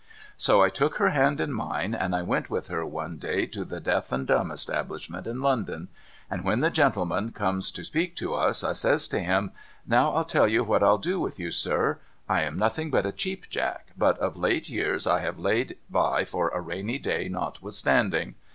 So 0.35 0.63
I 0.63 0.69
took 0.69 0.95
her 0.95 1.09
hand 1.09 1.39
in 1.39 1.53
mine, 1.53 1.93
and 1.93 2.15
I 2.15 2.23
went 2.23 2.49
with 2.49 2.69
her 2.69 2.83
one 2.83 3.19
day 3.19 3.45
to 3.45 3.63
the 3.63 3.79
Deaf 3.79 4.11
and 4.11 4.25
Dumb 4.25 4.49
Establishment 4.49 5.27
in 5.27 5.41
London, 5.41 5.89
and 6.27 6.43
when 6.43 6.61
the 6.61 6.71
gentleman 6.71 7.31
come 7.31 7.59
to 7.61 7.83
speak 7.83 8.15
to 8.15 8.33
us, 8.33 8.63
I 8.63 8.73
says 8.73 9.07
to 9.09 9.19
him:' 9.19 9.51
Now 9.87 10.09
I'll 10.15 10.25
tell 10.25 10.47
you 10.47 10.63
what 10.63 10.81
I'll 10.81 10.97
do 10.97 11.19
with 11.19 11.37
you, 11.37 11.51
sir. 11.51 11.99
I 12.27 12.41
am 12.41 12.57
nothing 12.57 12.89
but 12.89 13.05
a 13.05 13.11
Cheap 13.11 13.47
Jack, 13.51 13.91
but 13.95 14.17
of 14.17 14.35
late 14.35 14.69
years 14.69 15.05
I 15.05 15.19
have 15.19 15.37
laid 15.37 15.77
by 15.87 16.25
for 16.25 16.49
a 16.49 16.59
rainy 16.61 16.97
day 16.97 17.29
notwithstanding. 17.29 18.33